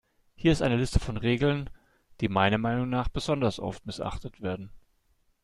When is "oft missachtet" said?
3.59-4.41